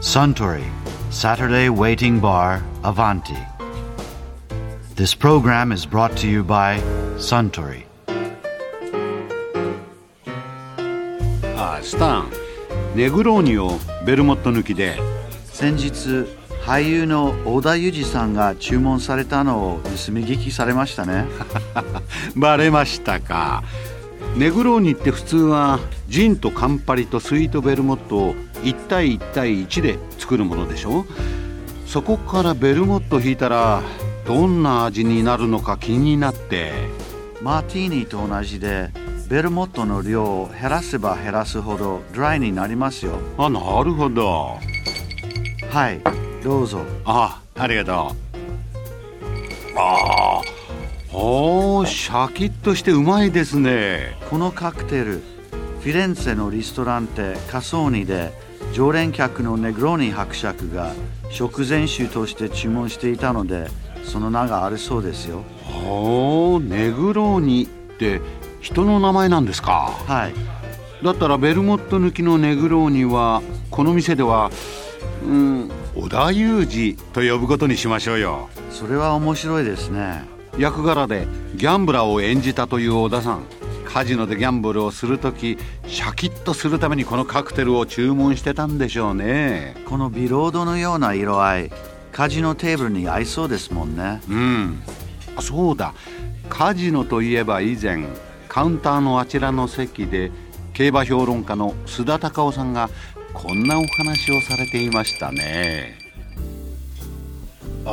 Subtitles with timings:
[0.00, 0.62] Suntory
[1.10, 3.36] Saturday Waiting Bar Avanti.
[4.94, 6.78] This program is brought to you by
[7.18, 7.84] Suntory.
[11.56, 12.30] あスタン
[12.94, 13.72] ネグローニを
[14.06, 14.96] ベルモット抜きで
[15.46, 16.28] 先日
[16.64, 21.26] 俳優の小田裕二さんが注文されたのを盗み聞きされましたね
[22.36, 23.64] バレましたか
[24.36, 31.06] ネグローニって普通はジンとカンパリとスイートベルモットを1対1対1で作るものでしょ
[31.86, 33.82] そこからベルモット引いたら
[34.26, 36.72] どんな味になるのか気になって。
[37.40, 38.90] マーティーニと同じで
[39.28, 43.20] ベルモットの量を減らせば減らすほどドライになりますよ。
[43.36, 44.58] あなるほど。
[45.70, 46.00] はい
[46.42, 46.80] どうぞ。
[47.04, 47.94] あありがとう。
[47.94, 48.14] あ
[49.78, 50.42] あ
[51.12, 54.16] おーシャキッとしてうまいですね。
[54.30, 55.22] このカクテル
[55.80, 58.32] フィレンツェのリストランテカソーニで
[58.72, 60.92] 常連客のネグローニ伯爵が
[61.30, 63.68] 食前酒として注文していたので
[64.04, 65.42] その名があるそうですよ。
[65.86, 68.20] おーネグローニって
[68.60, 69.92] 人の名前なんですか？
[70.06, 70.34] はい。
[71.04, 74.50] だったらベルモット抜きのネグローニはこの店では
[75.24, 78.48] うん織田裕二と呼ぶことにしましょうよ。
[78.70, 80.24] それは面白いですね。
[80.56, 81.26] 役柄で
[81.56, 83.42] ギャンブラーを演じたという小田さん
[83.88, 89.76] カジノでギャンブルをする時シャキッとするためにこのカクテルを注文してたんでしょうね。
[89.86, 91.72] このビロードのような色合い
[92.12, 94.20] カジノテーブルに合いそうですもんね。
[94.28, 94.82] うん。
[95.36, 95.94] あそうだ。
[96.50, 98.04] カジノといえば以前
[98.46, 100.30] カウンターのあちらの席で
[100.74, 102.90] 競馬評論家の須田隆夫さんが
[103.32, 106.07] こんなお話をされていましたね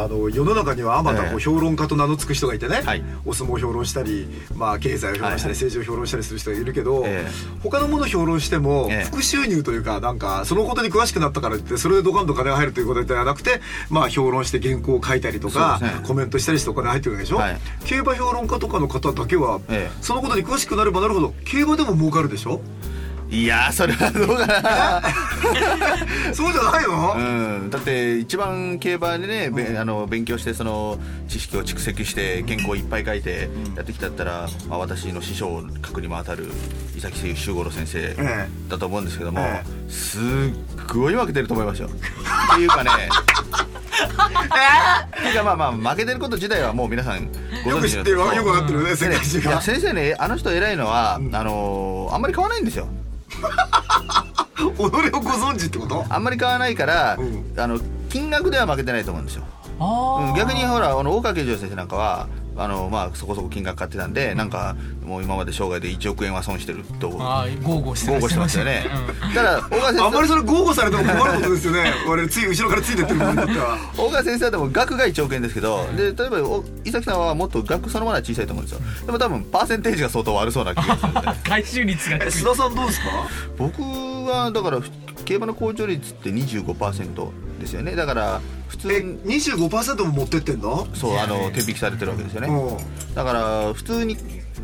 [0.03, 3.03] あの世の中にはあまたこう評論家と名の付く人がいてね、はい。
[3.25, 7.25] お相撲を評論したり、まあ、経済を評論したり、はい政治を評論したりする人がいるけど、え
[7.63, 9.03] 他のものを評論してもええ。
[9.05, 15.91] 副収入というかなんかそのことに詳しくなったからってそれでドカンと金が入るということではなくて、まあ、評論して原稿を書いたりとか、ね。
[16.05, 17.57] コメントしたりしてお金入ってるわけでしょ、はい。
[17.85, 19.97] 競馬評論家とかの方だけは、ええ。
[20.01, 22.59] そのことに詳しくなればなるほど競馬でも儲かるでしょ？
[23.35, 25.01] いやーそれはどうかな。
[26.33, 27.21] そうじゃないの、う
[27.65, 30.97] ん、だって一番競馬でね、べあの勉強してその
[31.27, 36.49] 知識を蓄積して原稿いっぱい書いてやってきたったら、まあ、私の師匠格にも当たる
[36.95, 40.21] 伊崎修五郎先生えだと思うんですけども、えすっ
[40.93, 41.89] ごい負けてると思いますよ。
[41.91, 42.91] っていうかね。
[42.91, 44.05] っ
[45.21, 47.27] ていうかまあまあ負けてること自体はもう皆さん
[47.65, 49.51] ごよく存知の知ってるわよくわかってるよねでね世界中が。
[49.51, 52.87] いや先生ねあの人偉いのは、あのーあんまり買わないんですよ
[54.55, 56.05] 己をご存知ってこと？
[56.09, 57.53] あんまり買わないから、うん。
[57.57, 57.79] あの
[58.09, 59.43] 金額では負けてないと思うんですよ。
[59.79, 62.27] あうん逆にほらあの大川慶次郎先生なんかは
[62.57, 67.15] あの、まあ、そこそこ金額買ってたんで、なんかもう今まで生涯で1億円は損してると。
[67.19, 68.85] ああ豪語して豪語してますよね、
[69.33, 71.93] ただ大川先あんまり生それ豪語されても困ることですよね。
[72.07, 78.81] 我々つい後ろからついてってるものにとっては大川先生はでも額が1億円ですけどで例えばお伊崎さんはもっと額そのものは小さいと思うんですよ。
[79.05, 81.21] でも多分パーセンテージが相当悪そうな気がするんで。
[81.47, 82.25] 回収率が低い。
[82.25, 83.05] え須田さんどうですか？
[83.57, 84.79] 僕はだから
[85.25, 87.95] 競馬の控除率って25%ですよね。
[87.95, 90.87] だから普通えに25%も持ってってんの？
[90.93, 92.47] そうあの手引きされてるわけですよね。
[92.47, 94.17] うだから普通に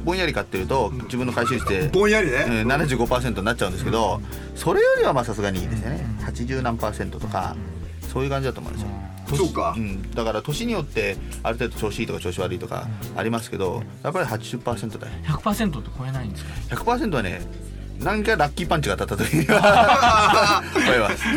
[0.03, 4.21] ぼんやり買ってると自分の回収率でんぼんやりね、うん75%になっちゃうんですけど
[4.55, 6.05] それよりはまあさすがにいいですよね。
[6.21, 7.55] 80何パーセントとか
[8.11, 8.89] そういう感じだと思うんですよ。
[9.27, 9.73] 年そうか。
[9.77, 15.13] ん、だから年によってある程度調子いいとか調子悪いとかありますけどやっぱり80%だよ。
[15.25, 17.41] 100%って超えないんですか？100%はね
[18.03, 20.63] 何かラッキーパンチが当たった時には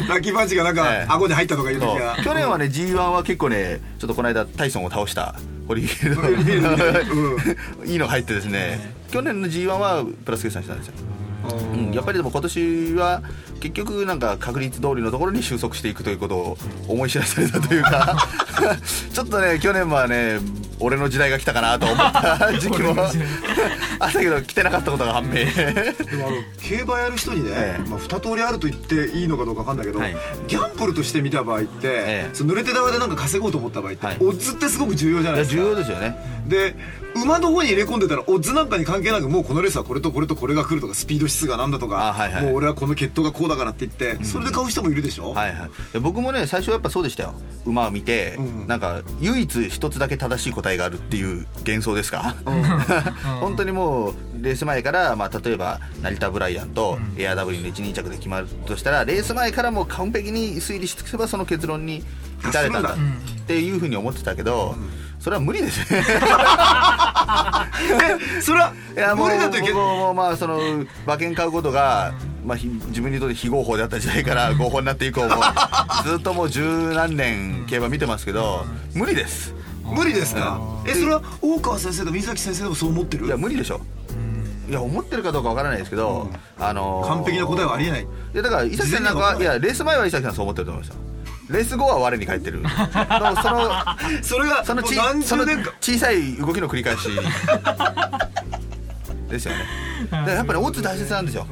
[0.08, 1.06] ラッキーパンチがなんか、ええ。
[1.08, 1.98] 顎に入ったとかいう時そう。
[2.00, 5.34] が去年はね G1 は結構ねちょっとこの間タイソンを倒した
[5.68, 10.94] ホリーフィホリーフィールいいの入ってですね去年の G1 はプラス計算したんですよ。
[11.74, 13.22] うん、やっぱりでも今年は
[13.64, 18.14] 結局なんか確率通りのところに収束していくということを思い知らされたというか
[19.10, 20.38] ちょっとね去年はね
[20.80, 22.94] 俺の時代が来たかなと思った 時期も。
[24.00, 25.32] あったけど来てなかったことが判明。
[25.34, 25.46] で
[26.16, 27.88] もあの競馬やる人にね、ええ。
[27.88, 30.16] まあ、二通りあると言っていいのかどうか分かんないけど、はい。
[30.46, 32.30] ギャンブルとして見た場合って、ええ。
[32.34, 34.16] その濡れて玉でなんか稼ごうと思った場合って、はい。
[34.20, 35.62] オッズってすごく重要じゃないですか。
[35.62, 36.34] 重要ですよね。
[36.48, 36.74] で
[37.14, 42.42] 馬の方に入れ込んでたらオッズなんかに関係なくもうこのレースはこれとこれとこれが来るとかスピード指数がなんだとか、あはいはい。
[42.42, 45.70] もう俺はこの血統がこうだからって言って、それで買う人もいるでしょ、はいはい。
[45.92, 47.34] で僕もね最初はやっぱそうでしたよ。
[47.64, 48.66] 馬を見て、うん。
[48.66, 52.34] なんか唯一一つだけ正しい答えがあるっていう幻想ですか、
[53.40, 62.04] 本当にもうレース前から、まあ、例えば成田ブライアンとエアダブリンで12着で決まるとしたらレース前からもう完璧に推理し尽くせばその結論に
[62.46, 62.94] 至れたんだ。
[62.94, 64.74] っていうふうに思ってたけど、
[65.20, 65.80] それは無理です。
[65.92, 66.04] ね
[68.38, 70.58] えそれはいやもう無理だといけ僕もまあその
[71.06, 72.12] 馬券買うことが
[72.44, 75.28] まあ、ひ自分にとって非合法であった時代から合法になって以降も
[76.04, 79.54] ずっともう十何年競馬見てますけど無理です。
[79.84, 80.60] 無理ですか？
[80.86, 83.26] えそれは大川先生と水崎先生でもそう思ってる？
[83.26, 83.80] いや無理でしょ。
[84.68, 88.02] いや思ってるかどうかわからないですけど、あのー完璧な答えはありえない。
[88.02, 91.00] いやだから伊崎さんなんかいやレース前は伊崎さんそう思ってると思いますよ。
[91.50, 92.62] レース後は我に返ってる。
[93.42, 93.70] その
[94.22, 95.44] それがそのちその
[95.80, 97.08] 小さい動きの繰り返し
[99.28, 99.58] ですよね。
[100.10, 101.46] だからやっぱりオッズ大切なんですよ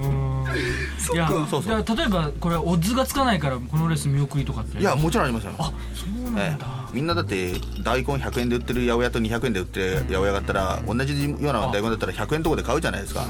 [1.14, 1.84] いやそうそう。
[1.96, 4.78] 例えばこれオッズがつかないからこのレース見送りとかって。
[4.78, 5.52] いやもちろんありますよ。
[5.58, 7.52] あそうなえんだ、え、みんなだって
[7.82, 13.26] 大根100円で売ってる八百屋と200円で売ってる八百屋があったら同じような大根だったら100円とこで買うじゃないですか。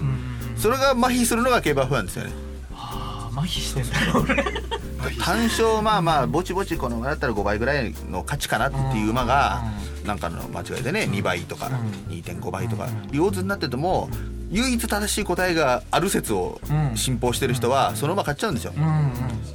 [0.56, 2.32] それが麻痺するのが競馬ファンですよね。
[2.74, 4.44] あー麻痺してんだ俺
[5.18, 9.62] 単勝まあまあぼちぼちこの馬だったら5倍ぐらいの価値かなっていう馬が
[10.04, 11.70] なんかの間違いでね2倍とか
[12.08, 14.08] 2.5倍とかいうオッズになってても
[14.52, 18.72] 唯一正しい答えがある説をうん信奉してる人はその馬買っちゃうんですよ。
[18.76, 18.90] うんうん。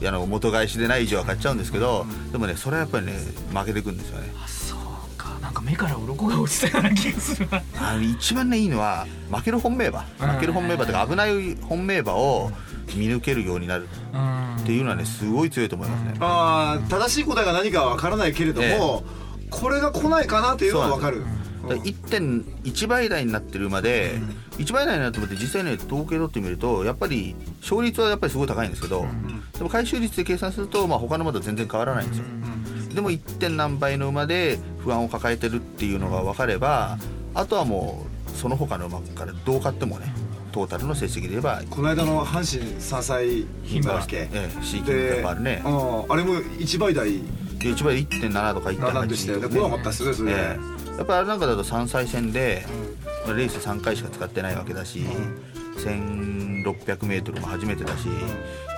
[0.02, 3.14] いやあの元返しでない以上は買っちゃうんですけどでもねそれはやっぱりね
[3.54, 4.34] 負けてくんですよね。
[4.44, 4.80] あそう
[5.18, 5.38] か。
[5.40, 7.62] なんか目から鱗が落ちたような気がするな。
[7.80, 10.06] あの一番ねいいのは負ける本命馬。
[10.20, 10.30] うん。
[10.30, 12.52] 負ける本命馬とか危ない本命馬を
[12.96, 13.88] 見抜けるようになる。
[14.14, 14.56] うん。
[14.58, 16.16] っていうのはねすごい強いと思いますね。
[16.20, 19.04] あー正しい答えが何かは分からないけれども、
[19.52, 21.22] これが来ないかなっていうのは分かる。
[21.22, 29.06] だから1.1倍台になってる馬で、1倍台になってる馬って実際ね統計取ってみるとやっぱり勝率はやっぱりすごい高いんですけど、
[29.58, 32.26] でも回収率で計算すると、まあ、他の馬と全然変わらないんですよ、
[32.94, 33.38] でも 1.
[33.38, 36.98] 点何倍の馬で不安を抱えてるっていうのが分かれば
[37.34, 40.14] あとはもうその他の馬からどう勝ってもね
[40.52, 44.30] トータルの成績で言えばこの間の阪神3歳牝馬だっけ？
[44.34, 44.50] え
[44.92, 45.62] えやっぱあるね。
[45.64, 47.22] うんあれも1倍台。
[47.58, 49.50] で1倍1.7とか1.8なんでしたよね。
[49.50, 50.32] 来なかったっすねそれ。
[50.32, 50.60] ねえ
[50.94, 50.98] え。
[50.98, 52.87] やっぱあれなんかだと3歳戦で、まあ
[53.34, 55.06] レース3回しか使ってないわけだし、
[55.78, 58.08] 1600m も初めてだし、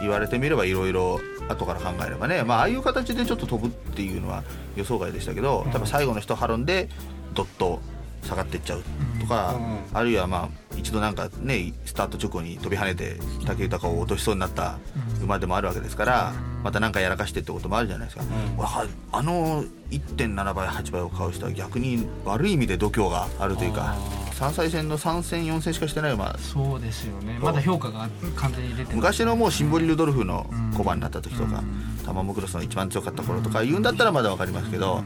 [0.02, 1.20] 言われてみればいろいろ
[1.50, 4.44] 後から考えればね、まあ、ああいう形でちょっと飛ぶっていうのは
[4.76, 6.90] 予想外でしたけど、多分最後の一ハロンで
[7.34, 7.80] ドッと
[8.24, 8.84] 下がっていっちゃう
[9.22, 9.60] とか、
[9.94, 13.16] あるいはまあ一度なんかねスタート直後に飛び跳ねて
[13.46, 14.78] 武豊を落としそうになった
[15.22, 18.24] 馬でもあるわけですから、また何かやらかしてってこともあるじゃないですか、
[18.58, 23.96] 俺はあの1.7倍8倍を買う人は逆に悪い意味で度胸があるというか
[24.40, 26.34] 3歳戦の3戦4戦しかしてない馬。
[26.38, 27.38] そうですよね。
[27.42, 28.08] まだ評価が
[28.38, 31.62] 完全に出て昔のもうシンボリ・ルドルフの小判になった時とか、
[32.06, 35.04] タマモクロスの一番強かった頃とか言うんだったらまだ分かりますけど、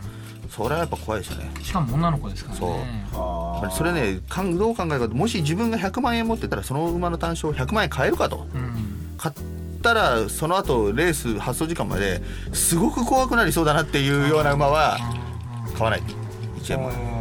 [0.51, 1.51] それはやっぱ怖いですよね。
[1.63, 3.07] しかも女の子ですからね。
[3.11, 3.71] そう。
[3.71, 8.45] それねかんどう考えるかともし自分が100万円持ってたらその馬の単勝100万円買えるかと。
[8.53, 9.15] うん。
[9.17, 9.35] 買っ
[9.81, 12.21] たらその後レース発走時間まで
[12.53, 14.99] すごく怖くなりそうだなっていうような馬は
[15.73, 16.03] 買わない
[16.59, 17.12] 1円も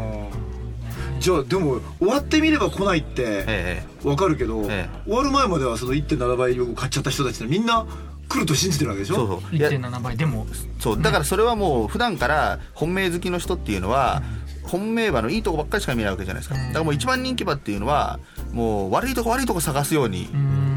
[1.22, 7.86] じゃあでも終わってみれば来ないってえ分かるけど、え終わる前まではその1.7倍を買っちゃった人たちってみんな
[8.28, 9.14] 来ると信じてるわけでしょ？
[9.14, 9.56] えそうそう。
[9.56, 10.46] いや1.7倍でも。
[10.80, 11.00] そう。
[11.02, 14.22] だからそれはもう普段から本命好きの人っていうのは
[14.64, 16.56] 本命馬のいいとこばっかりしか見ないわけじゃないですか。
[16.56, 18.18] だからもう一番人気馬っていうのは
[18.52, 20.28] もう悪いとこ悪いとこ探すように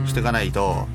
[0.05, 0.87] していかないと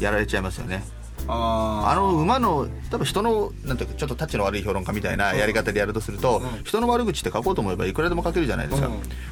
[0.00, 0.82] やられちゃいますよね。
[0.86, 0.95] あ
[1.28, 8.90] あの馬の多分人のなんていうかちょっとタッチの悪い評論家みたいなやり方でやるとすると、人の悪口って書こうと思えばいくらでも書けるじゃないですか、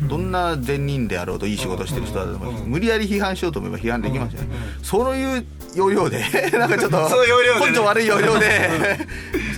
[0.09, 4.49] どんな善人であろうといい仕事してる人だと思います、無理やり批判しようと思えば批判できますよね、
[4.83, 6.21] そういう要領で
[6.53, 6.99] なんかちょっと
[7.67, 8.71] 根性悪い要領で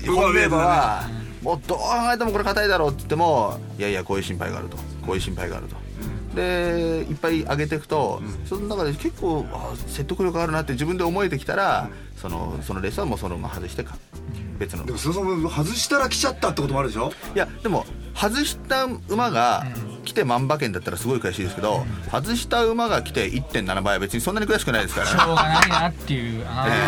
[0.06, 1.04] 馬 本命馬は
[1.42, 4.76] もうどう考えてもこれ硬いだろうって言ってもいやいやこういう心配があると。
[5.06, 5.76] こういう心配があると。
[6.36, 13.96] でいっぱい上げていくと、その中で結構あ説得力あるなって自分で思えてきたら、そのそのレースはもうそのまま外してか
[14.58, 14.86] 別の。
[14.86, 17.10] でもそもそも外したら来ちゃったってこともあるでしょ？
[17.34, 19.66] いやでも外した馬が
[20.06, 25.06] 来て万馬券だったらすごい悔しいですけど、外した馬が来て1.7倍は別にそんなに悔しくないですから。
[25.06, 26.44] しょうがないなっていう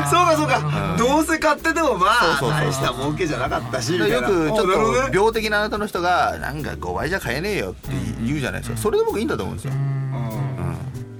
[0.08, 4.28] そうかそうか、どうせ買っててもまあそうそうそう大した儲けじゃなかったしみたいよな。
[4.28, 7.90] くちょっと病的なあなたの人がなんか5倍じゃ買えねえよって
[8.25, 8.76] 言うじゃないですか。
[8.78, 9.72] それで僕いいんだと思うんですよ、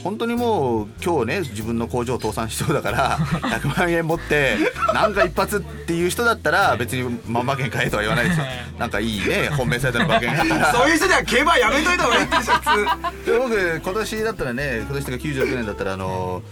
[0.03, 4.57] 本当にもう今日ね自分の工場を倒産しそうだから 100万円持って
[4.95, 8.47] なんか一発っていう人だったら別に万馬券買えとは言わないですよ。
[8.79, 10.31] なんかいいね本命サイトの馬券
[10.73, 16.43] そういう人には競馬やめといた方がいいってシャツで僕今年だったらね今年とか96年だったらあの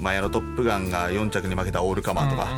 [0.00, 2.48] 前の「トップガン」が4着に負けたオールカマーとか、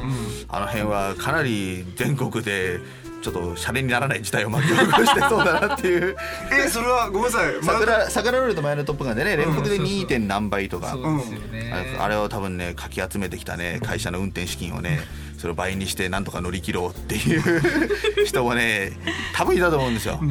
[0.48, 2.80] あの辺はかなり全国で
[3.20, 6.16] ちょっとシャレにならない事態を巻き起こしてそうだなっていう。
[6.52, 7.54] えそれはごめんなさい。
[7.62, 10.06] 桜桜ロールと前の「トップガン」でね連続で 2.
[10.06, 15.00] 点何倍とか、あれあれを多分ねかき集めてきたね会社の運転資金をね
[15.38, 17.62] それを倍にしてなんとか乗り切ろうっていう
[18.26, 18.92] 人もね
[19.34, 20.20] 多分いたと思うんですよ。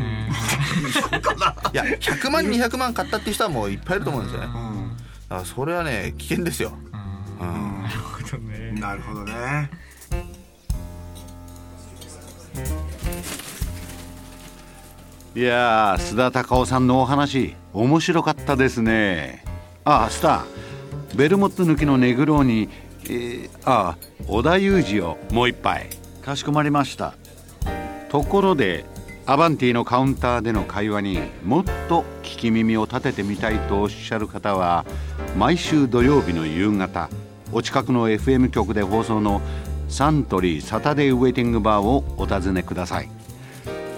[1.74, 4.48] いや100万200万買ったっていう人はもういっぱいいると思うんですよね。
[4.48, 6.72] だからそれはね危険ですよ。
[7.40, 8.72] なるほどね。
[8.80, 9.70] なるほどね
[15.38, 19.44] いやー須田隆夫さんのお話面白かったですね。
[19.86, 22.70] ああスターベルモット抜きのネグローに、
[23.04, 25.90] えー、あ織田裕二をもう一杯
[26.24, 27.14] かしこまりました。
[28.10, 28.84] ところで
[29.28, 34.86] アバンティのカウンターでの会話にもっと聞き耳を立ててみたいとおっしゃる方は
[35.38, 37.12] 毎週土曜日の夕方
[37.52, 39.44] お近くの FM 局で放送の
[39.88, 43.17] サントリーサタデーウェイティングバーをお尋ねください。